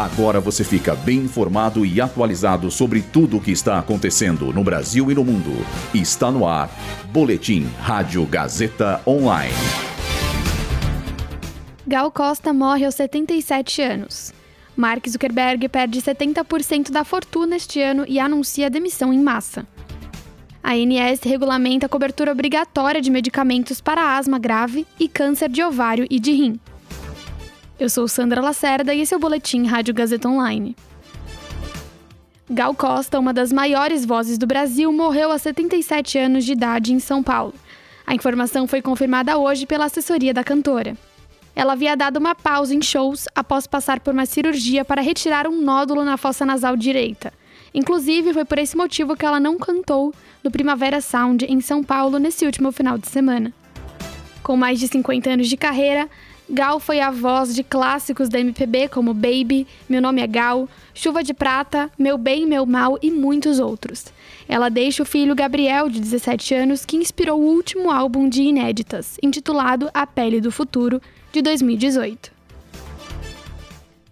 [0.00, 5.10] Agora você fica bem informado e atualizado sobre tudo o que está acontecendo no Brasil
[5.10, 5.50] e no mundo.
[5.92, 6.70] Está no ar.
[7.12, 9.52] Boletim Rádio Gazeta Online.
[11.86, 14.32] Gal Costa morre aos 77 anos.
[14.74, 19.66] Mark Zuckerberg perde 70% da fortuna este ano e anuncia demissão em massa.
[20.62, 26.06] A ANS regulamenta a cobertura obrigatória de medicamentos para asma grave e câncer de ovário
[26.08, 26.58] e de rim.
[27.80, 30.76] Eu sou Sandra Lacerda e esse é o Boletim Rádio Gazeta Online.
[32.50, 37.00] Gal Costa, uma das maiores vozes do Brasil, morreu aos 77 anos de idade em
[37.00, 37.54] São Paulo.
[38.06, 40.94] A informação foi confirmada hoje pela assessoria da cantora.
[41.56, 45.62] Ela havia dado uma pausa em shows após passar por uma cirurgia para retirar um
[45.62, 47.32] nódulo na fossa nasal direita.
[47.72, 50.12] Inclusive, foi por esse motivo que ela não cantou
[50.44, 53.54] no Primavera Sound em São Paulo nesse último final de semana.
[54.42, 56.10] Com mais de 50 anos de carreira,
[56.52, 61.22] Gal foi a voz de clássicos da MPB como Baby, Meu Nome é Gal, Chuva
[61.22, 64.06] de Prata, Meu Bem, Meu Mal e muitos outros.
[64.48, 69.16] Ela deixa o filho Gabriel, de 17 anos, que inspirou o último álbum de inéditas,
[69.22, 71.00] intitulado A Pele do Futuro,
[71.32, 72.32] de 2018.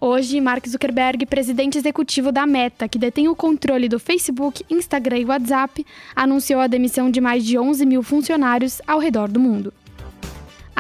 [0.01, 5.25] Hoje, Mark Zuckerberg, presidente executivo da Meta, que detém o controle do Facebook, Instagram e
[5.25, 9.75] WhatsApp, anunciou a demissão de mais de 11 mil funcionários ao redor do mundo.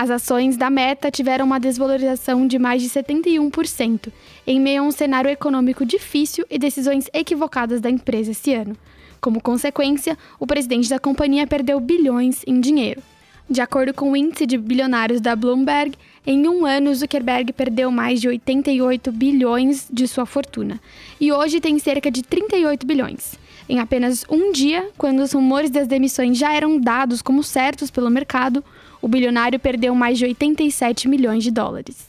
[0.00, 4.12] As ações da Meta tiveram uma desvalorização de mais de 71%,
[4.46, 8.76] em meio a um cenário econômico difícil e decisões equivocadas da empresa esse ano.
[9.20, 13.02] Como consequência, o presidente da companhia perdeu bilhões em dinheiro.
[13.50, 15.98] De acordo com o índice de bilionários da Bloomberg,
[16.30, 20.78] em um ano Zuckerberg perdeu mais de 88 bilhões de sua fortuna
[21.18, 23.38] e hoje tem cerca de 38 bilhões.
[23.66, 28.10] Em apenas um dia, quando os rumores das demissões já eram dados como certos pelo
[28.10, 28.62] mercado,
[29.00, 32.06] o bilionário perdeu mais de 87 milhões de dólares.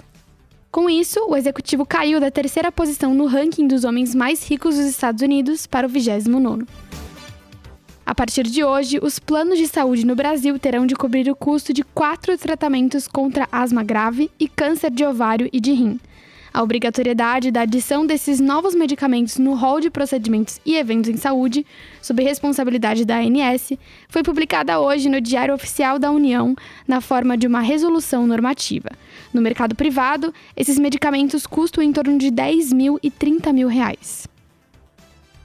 [0.70, 4.86] Com isso, o executivo caiu da terceira posição no ranking dos homens mais ricos dos
[4.86, 6.66] Estados Unidos para o 29.
[8.10, 11.72] A partir de hoje, os planos de saúde no Brasil terão de cobrir o custo
[11.72, 16.00] de quatro tratamentos contra asma grave e câncer de ovário e de rim,
[16.52, 21.64] a obrigatoriedade da adição desses novos medicamentos no rol de procedimentos e eventos em saúde,
[22.02, 23.74] sob responsabilidade da ANS,
[24.08, 26.56] foi publicada hoje no Diário Oficial da União,
[26.88, 28.90] na forma de uma resolução normativa.
[29.32, 34.28] No mercado privado, esses medicamentos custam em torno de 10 mil e 30 mil reais.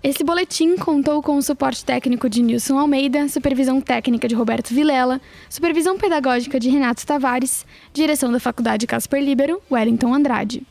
[0.04, 5.18] Esse boletim contou com o suporte técnico de Nilson Almeida, supervisão técnica de Roberto Vilela,
[5.48, 10.62] supervisão pedagógica de Renato Tavares, direção da Faculdade Casper Libero, Wellington Andrade.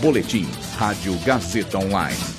[0.00, 0.46] Boletim
[0.76, 2.33] Rádio Gazeta Online.